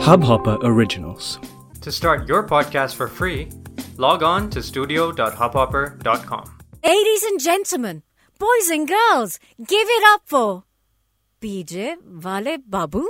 [0.00, 1.38] Hubhopper Originals.
[1.82, 3.48] To start your podcast for free,
[3.96, 6.44] log on to studio.hubhopper.com.
[6.84, 8.02] Ladies and gentlemen,
[8.38, 10.64] boys and girls, give it up for
[11.40, 13.08] PJ Wale Babu.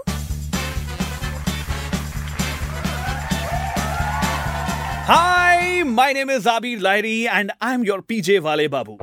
[5.08, 8.96] Hi, my name is Abir Lahiri and I'm your PJ वाले बाबू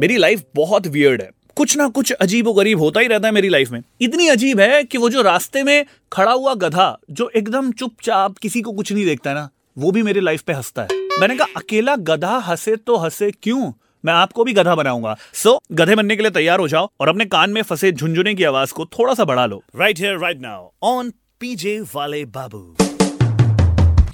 [0.00, 3.49] मेरी life बहुत weird है कुछ ना कुछ अजीब गरीब होता ही रहता है मेरी
[3.49, 7.71] लाइफ में। इतनी अजीब है कि वो जो रास्ते में खड़ा हुआ गधा जो एकदम
[7.71, 10.87] चुपचाप किसी को कुछ नहीं देखता ना वो भी मेरी लाइफ पे हंसता है।
[11.19, 13.71] मैंने कहा अकेला गधा हंसे तो हंसे क्यों?
[14.03, 17.09] मैं आपको भी गधा बनाऊँगा। सो so, गधे बनने के लिए तैयार हो जाओ और
[17.09, 20.41] अपने कान में फंसे झुंझुने की आवाज़ को थोड़ा सा बढ़ा लो। Right here right
[20.41, 22.75] now on PJ वाले बाबू।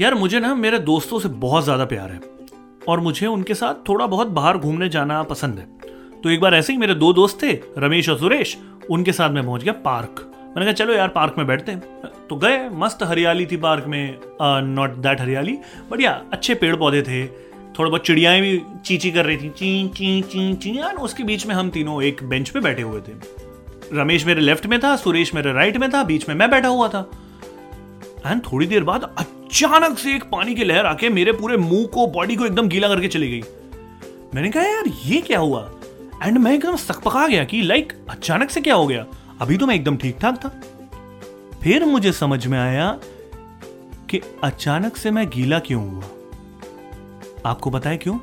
[0.01, 2.19] यार मुझे ना मेरे दोस्तों से बहुत ज़्यादा प्यार है
[2.89, 5.88] और मुझे उनके साथ थोड़ा बहुत बाहर घूमने जाना पसंद है।
[6.23, 8.57] तो एक बार ऐसे ही मेरे दो दोस्त थे, रमेश और सुरेश,
[8.89, 11.79] उनके साथ मैं पहुँच गया पार्क। मैंने कहा, चलो यार, पार्क में बैठते हैं।
[12.29, 15.57] तो गए, मस्त हरियाली थी पार्क में। नॉट दैट हरियाली
[15.91, 17.27] बढ़िया अच्छे पेड़ पौधे थे।
[17.79, 21.45] थोड़ा बहुत चिड़ियाएँ भी चींची कर रही थी, ची ची ची ची यार उसके बीच
[21.45, 23.13] में हम तीनों एक बेंच पे बैठे हुए थे।
[23.93, 26.87] रमेश मेरे लेफ़्ट में था, सुरेश मेरे राइट में था, बीच में मैं बैठा हुआ
[26.87, 27.09] था।
[28.25, 32.07] एंड थोड़ी देर बाद अचानक से एक पानी की लहर आके मेरे पूरे मुँह को
[32.07, 33.41] बॉडी को एकदम गीला करके चली गई।
[34.35, 35.69] मैंने कहा, यार, ये क्या हुआ?
[36.23, 39.05] एंड मैं एकदम सकपका गया कि लाइक अचानक से क्या हो गया?
[39.41, 40.49] अभी तो मैं एकदम ठीक ठाक था।
[41.63, 42.99] फिर मुझे समझ में आया
[44.09, 46.03] कि अचानक से मैं गीला क्यों हुआ?
[47.45, 48.19] आपको है क्यों?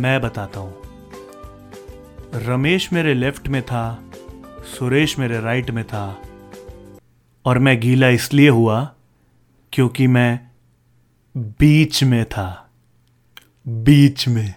[0.00, 0.74] मैं बताता हूँ।
[2.34, 4.04] रमेश मेरे लेफ़्ट में था,
[4.78, 6.22] सुरेश मेरे राइट में था,
[7.44, 8.94] और मैं गीला इसलिए हुआ
[9.72, 10.50] क्योंकि मैं
[11.36, 12.69] बीच में था।
[13.67, 14.55] बीच में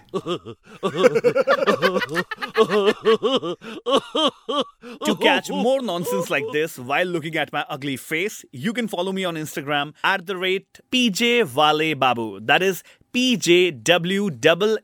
[5.05, 9.11] to catch more nonsense like this while looking at my ugly face, you can follow
[9.11, 12.39] me on Instagram at the rate PJ Wale Babu.
[12.39, 14.29] That is P J W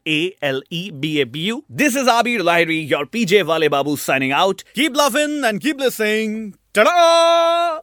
[0.07, 1.63] A L E B A B U.
[1.69, 4.63] This is Abir Lahiri, your PJ Wale Babu signing out.
[4.73, 6.55] Keep laughing and keep listening.
[6.73, 7.81] Ta-da!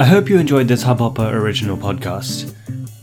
[0.00, 2.54] I hope you enjoyed this Hubhopper original podcast.